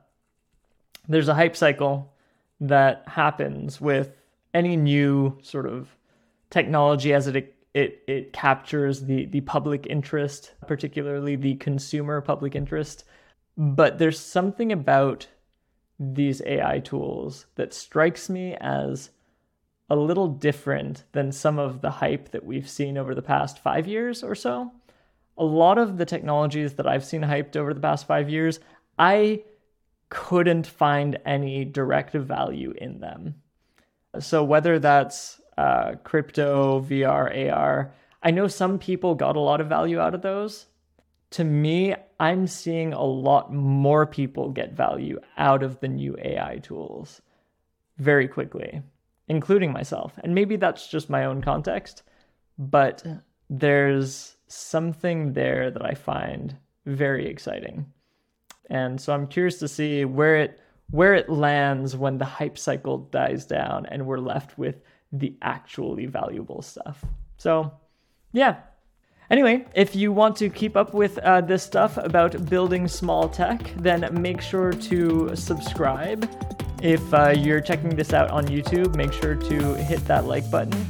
there's 1.07 1.27
a 1.27 1.35
hype 1.35 1.55
cycle 1.55 2.13
that 2.59 3.03
happens 3.07 3.81
with 3.81 4.15
any 4.53 4.77
new 4.77 5.37
sort 5.41 5.65
of 5.65 5.95
technology 6.49 7.13
as 7.13 7.27
it 7.27 7.55
it 7.73 8.03
it 8.07 8.33
captures 8.33 9.01
the 9.01 9.25
the 9.25 9.41
public 9.41 9.87
interest, 9.87 10.53
particularly 10.67 11.35
the 11.35 11.55
consumer 11.55 12.21
public 12.21 12.55
interest. 12.55 13.03
But 13.57 13.97
there's 13.97 14.19
something 14.19 14.71
about 14.71 15.27
these 15.99 16.41
AI 16.45 16.79
tools 16.79 17.45
that 17.55 17.73
strikes 17.73 18.29
me 18.29 18.55
as 18.59 19.11
a 19.89 19.95
little 19.95 20.27
different 20.27 21.03
than 21.11 21.31
some 21.31 21.59
of 21.59 21.81
the 21.81 21.91
hype 21.91 22.29
that 22.31 22.45
we've 22.45 22.69
seen 22.69 22.97
over 22.97 23.13
the 23.13 23.21
past 23.21 23.59
5 23.59 23.87
years 23.87 24.23
or 24.23 24.33
so. 24.33 24.71
A 25.37 25.43
lot 25.43 25.77
of 25.77 25.97
the 25.97 26.05
technologies 26.05 26.73
that 26.73 26.87
I've 26.87 27.05
seen 27.05 27.21
hyped 27.21 27.55
over 27.55 27.73
the 27.73 27.79
past 27.79 28.07
5 28.07 28.29
years, 28.29 28.59
I 28.97 29.43
couldn't 30.13 30.67
find 30.67 31.17
any 31.25 31.65
direct 31.65 32.13
value 32.13 32.71
in 32.77 32.99
them. 32.99 33.33
So 34.19 34.43
whether 34.43 34.77
that's 34.77 35.41
uh, 35.57 35.95
crypto, 36.03 36.81
VR, 36.81 37.51
AR, 37.51 37.91
I 38.21 38.29
know 38.29 38.47
some 38.47 38.77
people 38.77 39.15
got 39.15 39.35
a 39.35 39.39
lot 39.39 39.59
of 39.59 39.67
value 39.67 39.99
out 39.99 40.13
of 40.13 40.21
those. 40.21 40.67
To 41.31 41.43
me, 41.43 41.95
I'm 42.19 42.45
seeing 42.45 42.93
a 42.93 43.03
lot 43.03 43.51
more 43.51 44.05
people 44.05 44.51
get 44.51 44.73
value 44.73 45.19
out 45.35 45.63
of 45.63 45.79
the 45.79 45.87
new 45.87 46.15
AI 46.23 46.59
tools 46.59 47.21
very 47.97 48.27
quickly, 48.27 48.83
including 49.27 49.73
myself. 49.73 50.13
And 50.23 50.35
maybe 50.35 50.57
that's 50.57 50.87
just 50.87 51.09
my 51.09 51.25
own 51.25 51.41
context, 51.41 52.03
but 52.59 53.03
there's 53.49 54.37
something 54.47 55.33
there 55.33 55.71
that 55.71 55.83
I 55.83 55.95
find 55.95 56.55
very 56.85 57.27
exciting. 57.27 57.87
And 58.69 58.99
so 58.99 59.13
I'm 59.13 59.27
curious 59.27 59.59
to 59.59 59.67
see 59.67 60.05
where 60.05 60.37
it 60.37 60.59
where 60.91 61.15
it 61.15 61.29
lands 61.29 61.95
when 61.95 62.17
the 62.17 62.25
hype 62.25 62.57
cycle 62.57 62.99
dies 62.99 63.45
down 63.45 63.85
and 63.87 64.05
we're 64.05 64.19
left 64.19 64.57
with 64.57 64.75
the 65.11 65.35
actually 65.41 66.05
valuable 66.05 66.61
stuff. 66.61 67.03
So, 67.37 67.71
yeah. 68.31 68.57
Anyway, 69.29 69.65
if 69.73 69.95
you 69.95 70.11
want 70.11 70.35
to 70.35 70.49
keep 70.49 70.75
up 70.77 70.93
with 70.93 71.17
uh, 71.19 71.41
this 71.41 71.63
stuff 71.63 71.97
about 71.97 72.47
building 72.49 72.87
small 72.87 73.27
tech, 73.27 73.73
then 73.77 74.07
make 74.11 74.41
sure 74.41 74.71
to 74.71 75.35
subscribe. 75.35 76.29
If 76.81 77.13
uh, 77.13 77.29
you're 77.29 77.61
checking 77.61 77.95
this 77.95 78.13
out 78.13 78.29
on 78.29 78.45
YouTube, 78.45 78.95
make 78.95 79.13
sure 79.13 79.35
to 79.35 79.73
hit 79.75 80.05
that 80.05 80.25
like 80.25 80.51
button. 80.51 80.85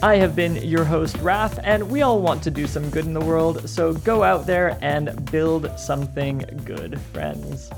I 0.00 0.14
have 0.16 0.36
been 0.36 0.54
your 0.56 0.84
host, 0.84 1.16
Raph, 1.16 1.58
and 1.64 1.90
we 1.90 2.02
all 2.02 2.20
want 2.20 2.40
to 2.44 2.52
do 2.52 2.68
some 2.68 2.88
good 2.88 3.04
in 3.04 3.14
the 3.14 3.20
world, 3.20 3.68
so 3.68 3.92
go 3.92 4.22
out 4.22 4.46
there 4.46 4.78
and 4.80 5.28
build 5.32 5.68
something 5.76 6.38
good, 6.64 7.00
friends. 7.12 7.68